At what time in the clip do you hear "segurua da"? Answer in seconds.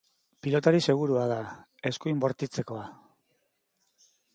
0.93-1.37